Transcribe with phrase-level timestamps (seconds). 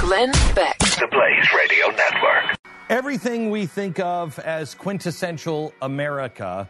[0.00, 0.78] Glenn Beck.
[0.78, 2.58] The Blaze Radio Network.
[2.88, 6.68] Everything we think of as quintessential America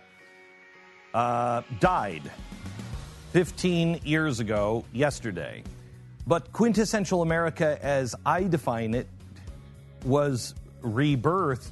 [1.12, 2.30] uh, died
[3.32, 5.62] 15 years ago yesterday.
[6.26, 9.08] But quintessential America, as I define it,
[10.04, 11.70] was rebirthed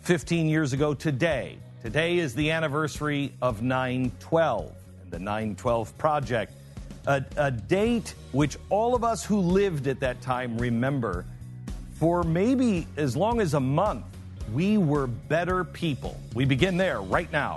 [0.00, 1.58] 15 years ago today.
[1.82, 4.72] Today is the anniversary of 9 12
[5.02, 6.52] and the 9 12 Project,
[7.06, 11.24] a, a date which all of us who lived at that time remember.
[11.98, 14.04] For maybe as long as a month,
[14.52, 16.18] we were better people.
[16.34, 17.56] We begin there right now.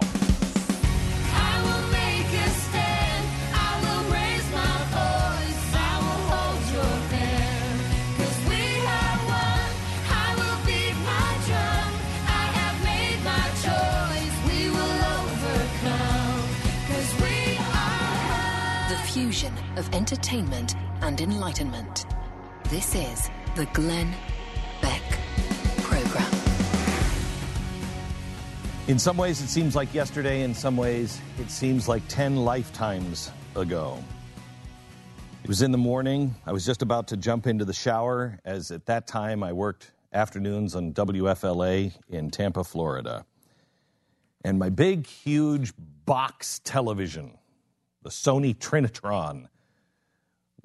[20.07, 22.05] Entertainment and enlightenment.
[22.69, 24.15] This is the Glenn
[24.81, 25.01] Beck
[25.79, 26.31] Program.
[28.87, 30.43] In some ways, it seems like yesterday.
[30.43, 34.01] In some ways, it seems like 10 lifetimes ago.
[35.43, 36.33] It was in the morning.
[36.45, 39.91] I was just about to jump into the shower, as at that time I worked
[40.13, 43.25] afternoons on WFLA in Tampa, Florida.
[44.45, 45.73] And my big, huge
[46.05, 47.37] box television,
[48.03, 49.49] the Sony Trinitron,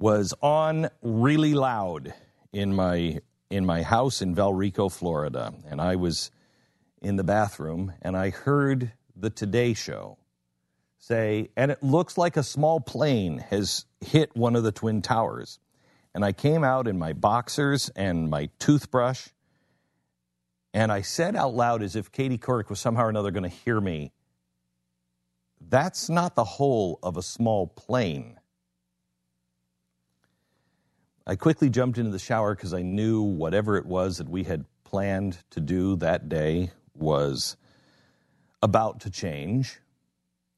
[0.03, 2.13] was on really loud
[2.51, 3.17] in my
[3.49, 6.29] in my house in Valrico, Florida, and I was
[7.01, 10.17] in the bathroom and I heard the Today Show
[10.97, 15.57] say, and it looks like a small plane has hit one of the Twin Towers.
[16.13, 19.29] And I came out in my boxers and my toothbrush,
[20.73, 23.57] and I said out loud, as if Katie Couric was somehow or another going to
[23.63, 24.11] hear me,
[25.61, 28.37] that's not the hole of a small plane.
[31.25, 34.65] I quickly jumped into the shower because I knew whatever it was that we had
[34.83, 37.55] planned to do that day was
[38.61, 39.79] about to change.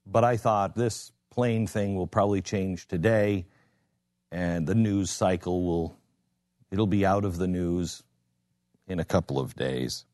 [0.08, 3.46] But I thought this plane thing will probably change today,
[4.31, 5.98] and the news cycle will
[6.72, 8.03] it'll be out of the news
[8.88, 10.06] in a couple of days.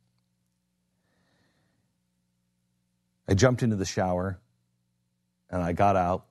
[3.28, 4.40] I jumped into the shower
[5.50, 6.26] and I got out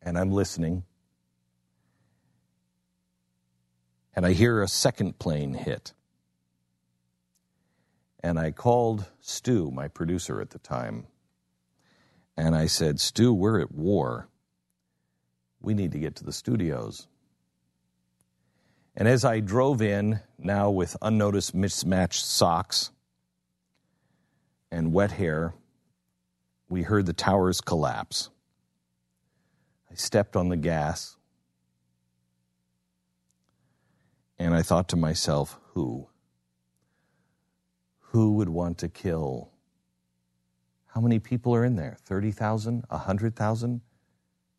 [0.00, 0.84] and I'm listening.
[4.14, 5.92] And I hear a second plane hit.
[8.20, 11.06] And I called Stu, my producer at the time,
[12.36, 14.28] and I said, Stu, we're at war.
[15.60, 17.06] We need to get to the studios.
[18.96, 22.90] And as I drove in, now with unnoticed mismatched socks
[24.70, 25.54] and wet hair,
[26.68, 28.30] we heard the towers collapse.
[29.90, 31.16] I stepped on the gas
[34.38, 36.08] and I thought to myself, who?
[37.98, 39.50] Who would want to kill?
[40.86, 41.96] How many people are in there?
[42.02, 42.84] 30,000?
[42.88, 43.80] 100,000?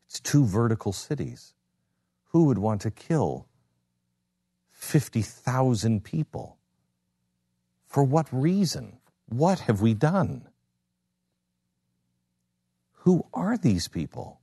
[0.06, 1.54] It's two vertical cities.
[2.26, 3.48] Who would want to kill
[4.70, 6.58] 50,000 people?
[7.86, 8.98] For what reason?
[9.28, 10.48] What have we done?
[13.00, 14.40] Who are these people?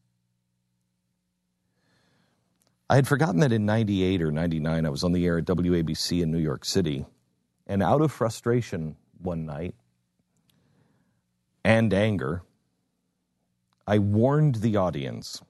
[2.89, 6.21] I had forgotten that in 98 or 99, I was on the air at WABC
[6.21, 7.05] in New York City.
[7.65, 9.75] And out of frustration one night
[11.63, 12.43] and anger,
[13.87, 15.41] I warned the audience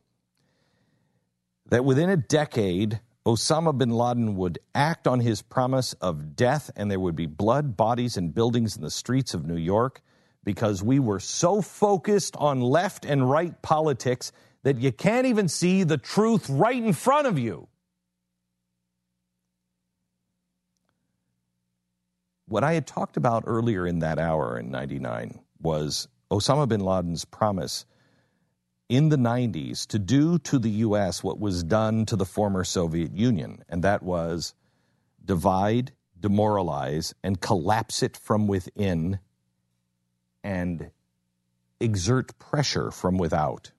[1.69, 6.91] that within a decade, Osama bin Laden would act on his promise of death and
[6.91, 10.01] there would be blood, bodies, and buildings in the streets of New York
[10.43, 14.31] because we were so focused on left and right politics
[14.63, 17.67] that you can't even see the truth right in front of you.
[22.47, 27.25] What I had talked about earlier in that hour in 99 was Osama bin Laden's
[27.25, 27.85] promise
[28.89, 31.23] in the 90s to do to the U.S.
[31.23, 34.53] what was done to the former Soviet Union, and that was
[35.23, 39.19] divide, demoralize, and collapse it from within
[40.43, 40.91] and
[41.79, 43.71] exert pressure from without.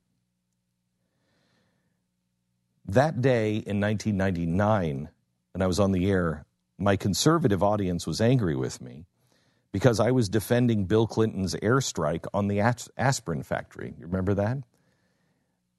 [2.87, 5.09] That day in 1999,
[5.53, 6.45] when I was on the air
[6.79, 9.07] my conservative audience was angry with me
[9.73, 12.61] because I was defending Bill Clinton's airstrike on the
[12.97, 13.95] aspirin factory.
[13.99, 14.59] You remember that?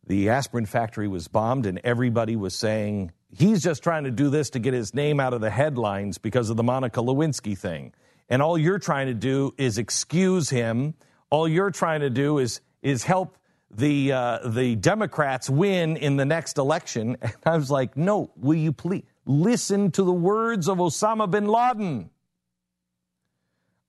[0.08, 4.52] The aspirin factory was bombed, and everybody was saying he's just trying to do this
[4.52, 7.94] to get his name out of the headlines because of the Monica Lewinsky thing.
[8.30, 10.94] And all you're trying to do is excuse him.
[11.30, 13.38] All you're trying to do is is help
[13.72, 17.18] the uh, the Democrats win in the next election.
[17.22, 21.48] And I was like, no, will you please listen to the words of Osama bin
[21.48, 22.10] Laden?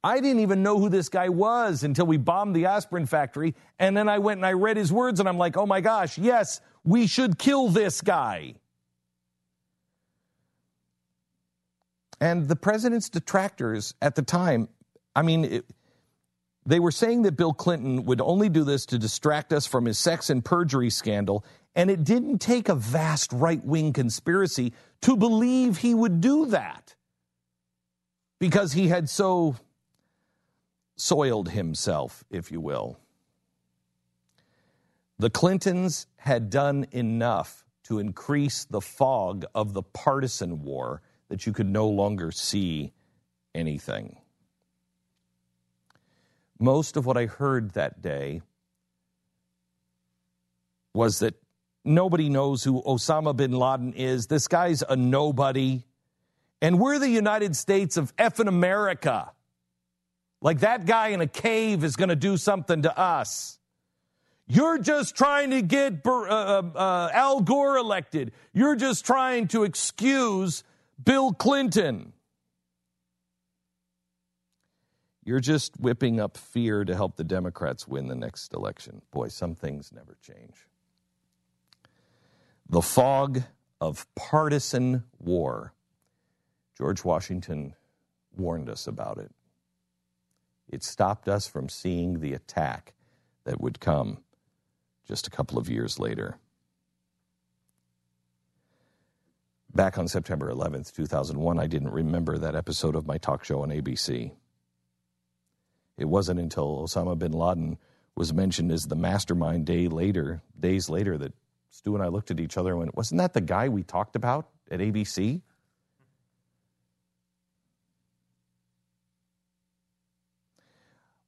[0.03, 3.57] I didn't even know who this guy was until we bombed the aspirin factory.
[3.79, 6.17] And then I went and I read his words, and I'm like, oh my gosh,
[6.17, 8.55] yes, we should kill this guy.
[12.21, 14.69] And the president's detractors at the time,
[15.15, 15.65] I mean, it,
[16.67, 19.99] they were saying that Bill Clinton would only do this to distract us from his
[19.99, 21.45] sex and perjury scandal.
[21.77, 24.73] And it didn't take a vast right wing conspiracy
[25.03, 26.97] to believe he would do that
[28.41, 29.57] because he had so
[30.97, 32.99] soiled himself, if you will.
[35.19, 41.53] The Clintons had done enough to increase the fog of the partisan war that you
[41.53, 42.93] could no longer see
[43.55, 44.17] anything.
[46.59, 48.41] Most of what I heard that day
[50.95, 51.35] was that
[51.85, 54.27] nobody knows who Osama bin Laden is.
[54.27, 55.85] This guy's a nobody.
[56.63, 59.31] And we're the United States of effing America.
[60.41, 63.59] Like that guy in a cave is going to do something to us.
[64.49, 68.33] You're just trying to get Bur- uh, uh, Al Gore elected.
[68.53, 70.63] You're just trying to excuse
[71.03, 72.13] Bill Clinton.
[75.27, 79.03] You're just whipping up fear to help the Democrats win the next election.
[79.11, 80.55] Boy, some things never change.
[82.69, 83.43] The fog
[83.81, 85.73] of partisan war.
[86.79, 87.75] George Washington
[88.37, 89.33] warned us about it.
[90.69, 92.95] It stopped us from seeing the attack
[93.43, 94.19] that would come
[95.09, 96.39] just a couple of years later.
[99.75, 103.71] Back on September 11th, 2001, I didn't remember that episode of my talk show on
[103.71, 104.31] ABC.
[105.99, 107.79] It wasn't until Osama bin Laden
[108.15, 111.33] was mentioned as the mastermind day later, days later, that
[111.71, 114.17] Stu and I looked at each other and went, Wasn't that the guy we talked
[114.17, 115.43] about at ABC?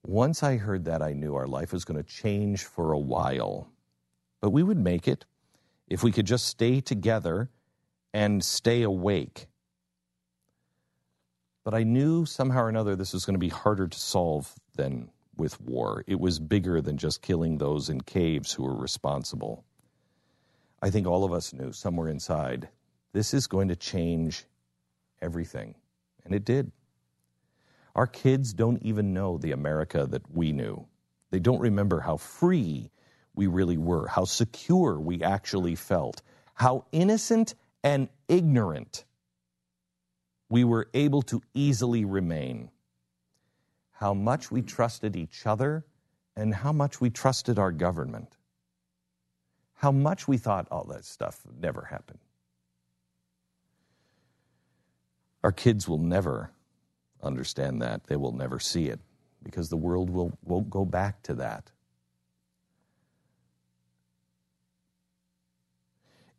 [0.02, 3.68] Once I heard that, I knew our life was going to change for a while.
[4.40, 5.26] But we would make it
[5.86, 7.50] if we could just stay together
[8.14, 9.48] and stay awake.
[11.68, 15.10] But I knew somehow or another this was going to be harder to solve than
[15.36, 16.02] with war.
[16.06, 19.66] It was bigger than just killing those in caves who were responsible.
[20.80, 22.70] I think all of us knew somewhere inside
[23.12, 24.46] this is going to change
[25.20, 25.74] everything.
[26.24, 26.72] And it did.
[27.94, 30.86] Our kids don't even know the America that we knew.
[31.30, 32.90] They don't remember how free
[33.34, 36.22] we really were, how secure we actually felt,
[36.54, 37.54] how innocent
[37.84, 39.04] and ignorant
[40.48, 42.70] we were able to easily remain,
[43.92, 45.84] how much we trusted each other,
[46.36, 48.36] and how much we trusted our government,
[49.74, 52.18] how much we thought all that stuff never happen.
[55.42, 56.50] Our kids will never
[57.22, 58.06] understand that.
[58.06, 59.00] They will never see it
[59.42, 61.70] because the world will, won't go back to that.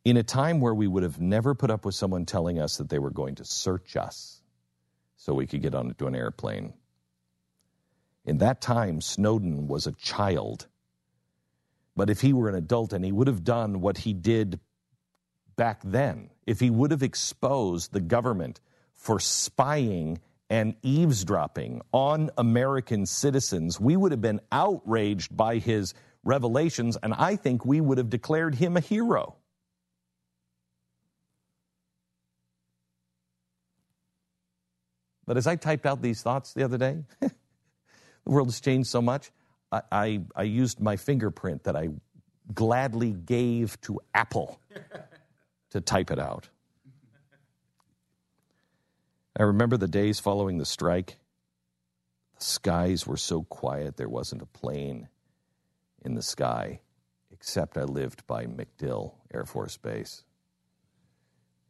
[0.09, 2.89] In a time where we would have never put up with someone telling us that
[2.89, 4.41] they were going to search us
[5.17, 6.73] so we could get onto an airplane.
[8.25, 10.65] In that time, Snowden was a child.
[11.95, 14.59] But if he were an adult and he would have done what he did
[15.55, 18.61] back then, if he would have exposed the government
[18.95, 26.97] for spying and eavesdropping on American citizens, we would have been outraged by his revelations,
[27.03, 29.35] and I think we would have declared him a hero.
[35.29, 37.31] But as I typed out these thoughts the other day, the
[38.25, 39.29] world has changed so much.
[39.71, 41.89] I, I, I used my fingerprint that I
[42.51, 44.59] gladly gave to Apple
[45.69, 46.50] to type it out.
[49.38, 51.17] I remember the days following the strike.
[52.39, 55.09] The skies were so quiet, there wasn't a plane
[56.03, 56.79] in the sky,
[57.31, 60.24] except I lived by MacDill Air Force Base.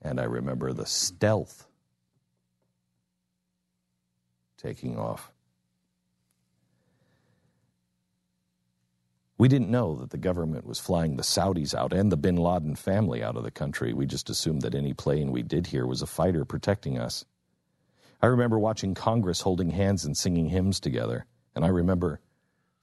[0.01, 1.68] And I remember the stealth
[4.61, 5.31] taking off.
[9.37, 12.75] We didn't know that the government was flying the Saudis out and the bin Laden
[12.75, 13.93] family out of the country.
[13.93, 17.23] We just assumed that any plane we did hear was a fighter protecting us.
[18.21, 21.25] I remember watching Congress holding hands and singing hymns together.
[21.55, 22.19] And I remember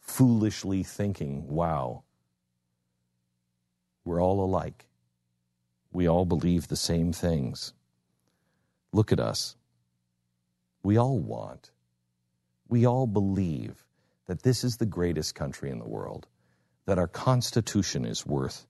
[0.00, 2.04] foolishly thinking, wow,
[4.02, 4.86] we're all alike.
[5.92, 7.74] We all believe the same things.
[8.92, 9.56] Look at us.
[10.86, 11.72] We all want,
[12.68, 13.84] we all believe
[14.26, 16.28] that this is the greatest country in the world,
[16.84, 18.68] that our Constitution is worth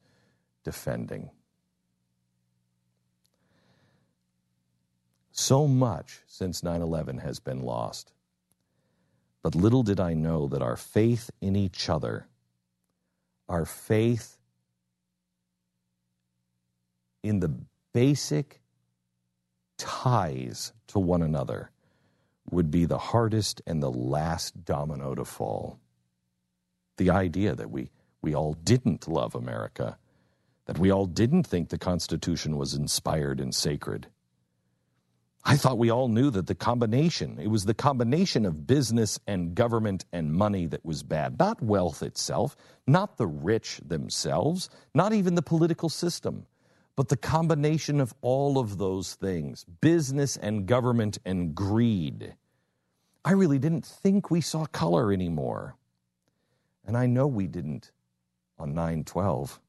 [0.64, 1.28] defending.
[5.30, 8.14] So much since 9 11 has been lost.
[9.42, 12.28] But little did I know that our faith in each other,
[13.46, 14.38] our faith
[17.22, 17.54] in the
[17.92, 18.62] basic
[19.76, 21.70] ties to one another,
[22.50, 25.78] would be the hardest and the last domino to fall.
[26.96, 27.90] The idea that we,
[28.22, 29.98] we all didn't love America,
[30.66, 34.08] that we all didn't think the Constitution was inspired and sacred.
[35.48, 39.54] I thought we all knew that the combination, it was the combination of business and
[39.54, 45.36] government and money that was bad, not wealth itself, not the rich themselves, not even
[45.36, 46.46] the political system,
[46.96, 52.34] but the combination of all of those things business and government and greed.
[53.24, 55.76] I really didn't think we saw color anymore.
[56.86, 57.92] And I know we didn't
[58.58, 59.60] on 9 12.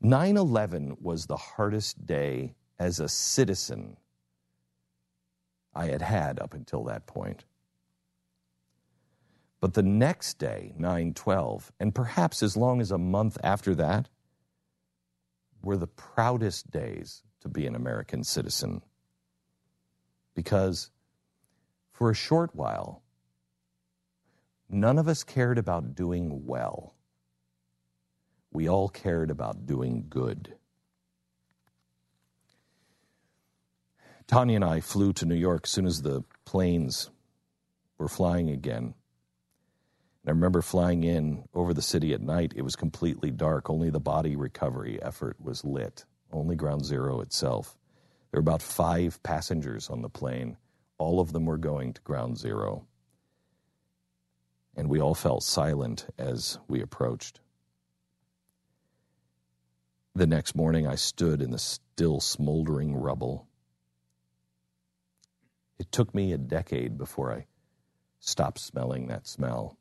[0.00, 3.96] 9 11 was the hardest day as a citizen
[5.74, 7.44] I had had up until that point.
[9.60, 14.10] But the next day, 9 12, and perhaps as long as a month after that,
[15.64, 18.82] were the proudest days to be an American citizen.
[20.34, 20.90] Because
[21.92, 23.02] for a short while,
[24.68, 26.94] none of us cared about doing well.
[28.52, 30.54] We all cared about doing good.
[34.26, 37.10] Tanya and I flew to New York as soon as the planes
[37.98, 38.94] were flying again.
[40.24, 42.54] And I remember flying in over the city at night.
[42.56, 43.68] It was completely dark.
[43.68, 47.76] Only the body recovery effort was lit, only ground zero itself.
[48.30, 50.56] There were about five passengers on the plane.
[50.96, 52.86] All of them were going to ground zero.
[54.74, 57.40] And we all felt silent as we approached.
[60.14, 63.46] The next morning, I stood in the still smoldering rubble.
[65.78, 67.46] It took me a decade before I
[68.20, 69.76] stopped smelling that smell.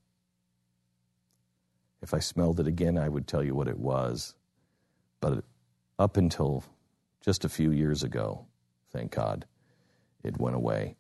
[2.04, 4.36] If I smelled it again, I would tell you what it was.
[5.22, 5.46] But
[5.98, 6.66] up until
[7.22, 8.46] just a few years ago,
[8.92, 9.46] thank God,
[10.22, 10.98] it went away.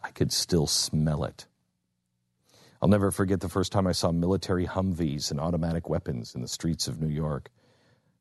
[0.00, 1.46] I could still smell it.
[2.80, 6.48] I'll never forget the first time I saw military Humvees and automatic weapons in the
[6.48, 7.50] streets of New York.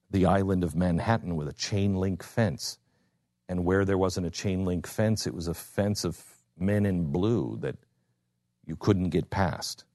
[0.09, 2.79] The island of Manhattan with a chain link fence.
[3.47, 6.19] And where there wasn't a chain link fence, it was a fence of
[6.57, 7.75] men in blue that
[8.65, 9.85] you couldn't get past.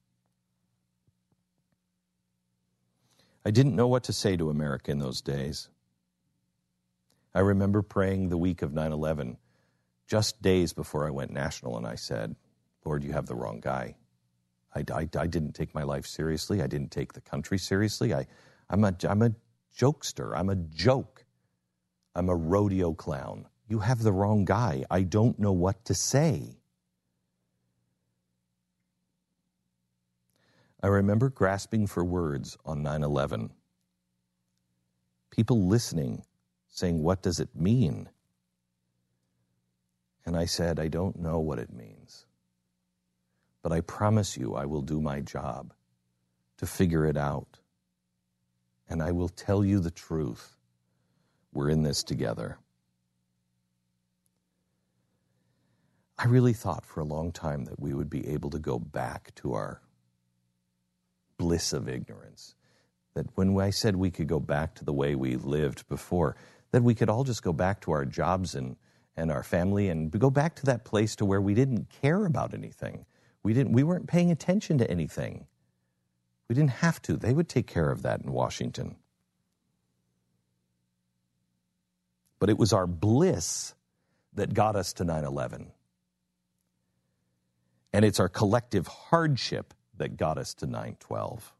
[3.45, 5.69] I didn't know what to say to America in those days.
[7.33, 9.37] I remember praying the week of 9 11,
[10.07, 12.35] just days before I went national, and I said,
[12.85, 13.95] Lord, you have the wrong guy.
[14.73, 16.61] I, I, I didn't take my life seriously.
[16.61, 18.13] I didn't take the country seriously.
[18.13, 18.25] I,
[18.69, 19.31] I'm, a, I'm a
[19.77, 20.35] jokester.
[20.35, 21.25] I'm a joke.
[22.15, 23.47] I'm a rodeo clown.
[23.67, 24.85] You have the wrong guy.
[24.89, 26.57] I don't know what to say.
[30.85, 33.49] I remember grasping for words on 9 11.
[35.31, 36.23] People listening,
[36.67, 38.07] saying, What does it mean?
[40.27, 42.27] And I said, I don't know what it means.
[43.63, 45.73] But I promise you, I will do my job
[46.57, 47.57] to figure it out.
[48.87, 50.55] And I will tell you the truth.
[51.51, 52.59] We're in this together.
[56.19, 59.33] I really thought for a long time that we would be able to go back
[59.37, 59.81] to our
[61.37, 62.55] bliss of ignorance.
[63.13, 66.35] That when I said we could go back to the way we lived before,
[66.71, 68.75] that we could all just go back to our jobs and,
[69.15, 72.53] and our family and go back to that place to where we didn't care about
[72.53, 73.05] anything.
[73.43, 75.45] We, didn't, we weren't paying attention to anything.
[76.49, 77.15] We didn't have to.
[77.15, 78.97] They would take care of that in Washington.
[82.39, 83.73] But it was our bliss
[84.33, 85.71] that got us to 9 11.
[87.93, 91.53] And it's our collective hardship that got us to 912.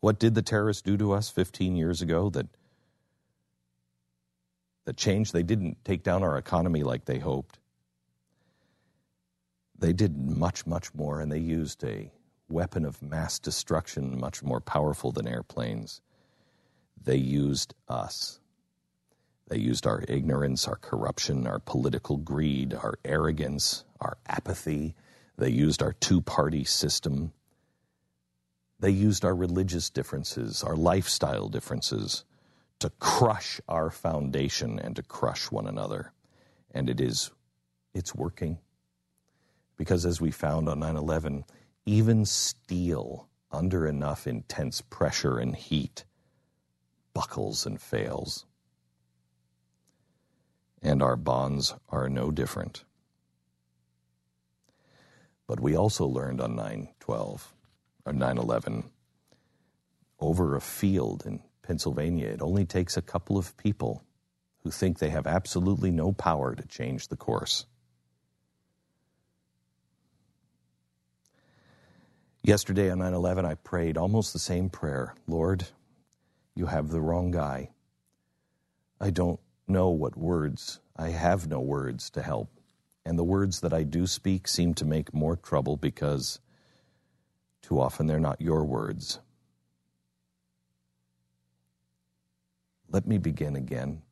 [0.00, 2.46] What did the terrorists do to us 15 years ago that
[4.84, 5.32] that changed?
[5.32, 7.58] They didn't take down our economy like they hoped.
[9.78, 12.12] They did much, much more, and they used a
[12.48, 16.00] weapon of mass destruction much more powerful than airplanes.
[17.02, 18.40] They used us.
[19.48, 24.94] They used our ignorance, our corruption, our political greed, our arrogance, our apathy.
[25.36, 27.32] They used our two party system.
[28.80, 32.24] They used our religious differences, our lifestyle differences
[32.80, 36.12] to crush our foundation and to crush one another.
[36.72, 37.30] And it is,
[37.94, 38.58] it's working.
[39.76, 41.44] Because as we found on 9 11,
[41.86, 46.04] even steel under enough intense pressure and heat
[47.12, 48.44] buckles and fails.
[50.84, 52.84] And our bonds are no different.
[55.48, 57.52] But we also learned on 9 12
[58.06, 58.84] or 9 11
[60.20, 64.04] over a field in Pennsylvania, it only takes a couple of people
[64.62, 67.66] who think they have absolutely no power to change the course.
[72.42, 75.64] Yesterday on 9 11, I prayed almost the same prayer Lord,
[76.54, 77.70] you have the wrong guy.
[79.00, 82.50] I don't know what words, I have no words to help.
[83.04, 86.40] And the words that I do speak seem to make more trouble because
[87.62, 89.20] too often they're not your words.
[92.90, 94.02] Let me begin again.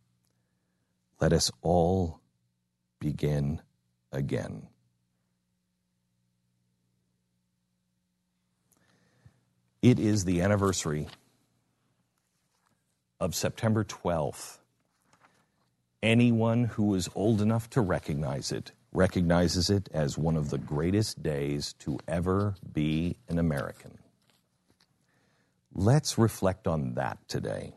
[1.20, 2.20] Let us all
[2.98, 3.60] begin
[4.10, 4.68] again.
[9.82, 11.08] It is the anniversary
[13.20, 14.58] of September 12th.
[16.02, 21.22] Anyone who is old enough to recognize it recognizes it as one of the greatest
[21.22, 23.98] days to ever be an American.
[25.72, 27.74] Let's reflect on that today.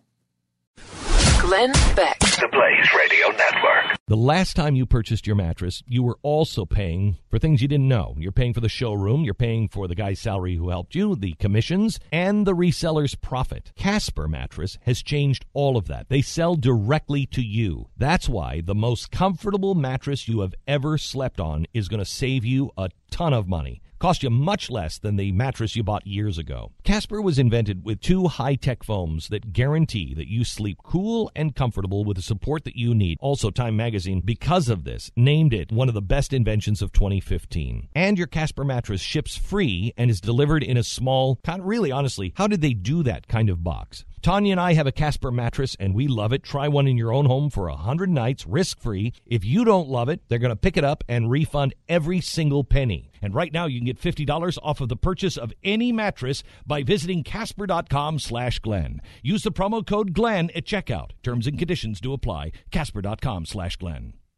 [1.39, 2.19] Glenn Beck.
[2.19, 3.97] The Blaze Radio Network.
[4.07, 7.87] The last time you purchased your mattress, you were also paying for things you didn't
[7.87, 8.13] know.
[8.19, 11.33] You're paying for the showroom, you're paying for the guy's salary who helped you, the
[11.39, 13.71] commissions, and the reseller's profit.
[13.75, 16.07] Casper Mattress has changed all of that.
[16.09, 17.87] They sell directly to you.
[17.97, 22.45] That's why the most comfortable mattress you have ever slept on is going to save
[22.45, 23.81] you a ton of money.
[23.97, 26.73] Cost you much less than the mattress you bought years ago.
[26.83, 31.55] Casper was invented with two high tech foams that guarantee that you sleep cool and
[31.55, 33.17] comfortable with the support that you need.
[33.21, 37.89] Also, Time Magazine, because of this, named it one of the best inventions of 2015.
[37.95, 42.33] And your Casper mattress ships free and is delivered in a small, kind really honestly,
[42.35, 44.03] how did they do that kind of box?
[44.25, 46.41] Tanya and I have a Casper mattress and we love it.
[46.41, 49.13] Try one in your own home for 100 nights risk free.
[49.27, 52.63] If you don't love it, they're going to pick it up and refund every single
[52.63, 53.11] penny.
[53.21, 56.81] And right now you can get $50 off of the purchase of any mattress by
[56.81, 58.99] visiting casper.com slash Glenn.
[59.21, 61.11] Use the promo code Glenn at checkout.
[61.21, 62.51] Terms and conditions do apply.
[62.71, 64.13] Casper.com slash Glenn.